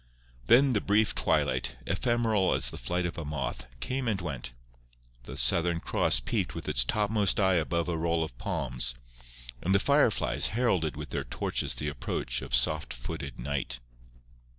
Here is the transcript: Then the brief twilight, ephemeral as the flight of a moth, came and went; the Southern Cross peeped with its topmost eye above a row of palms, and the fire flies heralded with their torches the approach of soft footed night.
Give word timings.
Then 0.47 0.73
the 0.73 0.81
brief 0.81 1.13
twilight, 1.13 1.77
ephemeral 1.85 2.55
as 2.55 2.71
the 2.71 2.77
flight 2.79 3.05
of 3.05 3.19
a 3.19 3.23
moth, 3.23 3.67
came 3.79 4.07
and 4.07 4.19
went; 4.19 4.51
the 5.25 5.37
Southern 5.37 5.79
Cross 5.79 6.21
peeped 6.21 6.55
with 6.55 6.67
its 6.67 6.83
topmost 6.83 7.39
eye 7.39 7.53
above 7.53 7.87
a 7.87 7.95
row 7.95 8.23
of 8.23 8.35
palms, 8.39 8.95
and 9.61 9.75
the 9.75 9.79
fire 9.79 10.09
flies 10.09 10.47
heralded 10.57 10.97
with 10.97 11.11
their 11.11 11.25
torches 11.25 11.75
the 11.75 11.87
approach 11.87 12.41
of 12.41 12.55
soft 12.55 12.95
footed 12.95 13.37
night. 13.37 13.79